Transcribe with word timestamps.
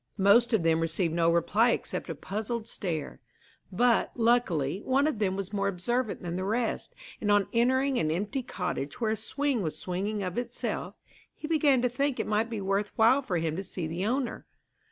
Most 0.17 0.51
of 0.51 0.63
them 0.63 0.79
received 0.79 1.13
no 1.13 1.31
reply 1.31 1.69
except 1.69 2.09
a 2.09 2.15
puzzled 2.15 2.67
stare; 2.67 3.19
but, 3.71 4.09
luckily, 4.15 4.81
one 4.83 5.05
of 5.05 5.19
them 5.19 5.35
was 5.35 5.53
more 5.53 5.67
observant 5.67 6.23
than 6.23 6.37
the 6.37 6.43
rest, 6.43 6.95
and 7.21 7.29
on 7.31 7.45
entering 7.53 7.99
an 7.99 8.09
empty 8.09 8.41
cottage 8.41 8.99
where 8.99 9.11
a 9.11 9.15
swing 9.15 9.61
was 9.61 9.77
swinging 9.77 10.23
of 10.23 10.39
itself, 10.39 10.95
he 11.35 11.47
began 11.47 11.83
to 11.83 11.87
think 11.89 12.19
it 12.19 12.25
might 12.25 12.49
be 12.49 12.59
worth 12.59 12.91
while 12.95 13.21
for 13.21 13.37
him 13.37 13.55
to 13.55 13.63
see 13.63 13.85
the 13.85 14.03
owner. 14.03 14.47